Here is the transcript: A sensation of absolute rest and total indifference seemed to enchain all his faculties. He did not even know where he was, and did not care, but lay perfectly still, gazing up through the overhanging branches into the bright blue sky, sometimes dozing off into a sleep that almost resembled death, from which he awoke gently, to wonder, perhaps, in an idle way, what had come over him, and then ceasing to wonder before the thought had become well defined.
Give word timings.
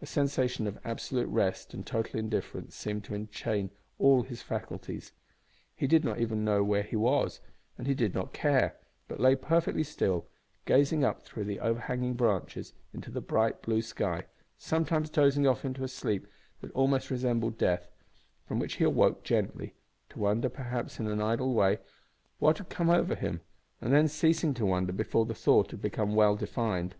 A 0.00 0.06
sensation 0.06 0.66
of 0.66 0.80
absolute 0.84 1.28
rest 1.28 1.72
and 1.72 1.86
total 1.86 2.18
indifference 2.18 2.74
seemed 2.74 3.04
to 3.04 3.14
enchain 3.14 3.70
all 3.96 4.24
his 4.24 4.42
faculties. 4.42 5.12
He 5.76 5.86
did 5.86 6.04
not 6.04 6.18
even 6.18 6.44
know 6.44 6.64
where 6.64 6.82
he 6.82 6.96
was, 6.96 7.38
and 7.78 7.86
did 7.96 8.12
not 8.12 8.32
care, 8.32 8.74
but 9.06 9.20
lay 9.20 9.36
perfectly 9.36 9.84
still, 9.84 10.26
gazing 10.66 11.04
up 11.04 11.22
through 11.22 11.44
the 11.44 11.60
overhanging 11.60 12.14
branches 12.14 12.72
into 12.92 13.12
the 13.12 13.20
bright 13.20 13.62
blue 13.62 13.82
sky, 13.82 14.24
sometimes 14.58 15.08
dozing 15.08 15.46
off 15.46 15.64
into 15.64 15.84
a 15.84 15.88
sleep 15.88 16.26
that 16.60 16.72
almost 16.72 17.08
resembled 17.08 17.56
death, 17.56 17.86
from 18.44 18.58
which 18.58 18.78
he 18.82 18.84
awoke 18.84 19.22
gently, 19.22 19.76
to 20.08 20.18
wonder, 20.18 20.48
perhaps, 20.48 20.98
in 20.98 21.06
an 21.06 21.22
idle 21.22 21.54
way, 21.54 21.78
what 22.40 22.58
had 22.58 22.68
come 22.68 22.90
over 22.90 23.14
him, 23.14 23.40
and 23.80 23.92
then 23.92 24.08
ceasing 24.08 24.54
to 24.54 24.66
wonder 24.66 24.92
before 24.92 25.24
the 25.24 25.34
thought 25.34 25.70
had 25.70 25.80
become 25.80 26.16
well 26.16 26.34
defined. 26.34 26.96